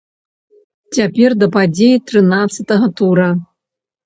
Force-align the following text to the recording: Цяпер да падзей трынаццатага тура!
Цяпер 0.97 1.29
да 1.41 1.47
падзей 1.57 1.93
трынаццатага 2.09 2.87
тура! 3.03 3.29